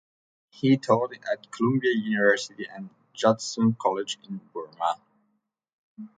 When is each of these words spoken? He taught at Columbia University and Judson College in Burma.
He 0.49 0.77
taught 0.77 1.13
at 1.31 1.51
Columbia 1.51 1.91
University 1.93 2.65
and 2.67 2.89
Judson 3.13 3.75
College 3.79 4.17
in 4.27 4.41
Burma. 4.51 4.99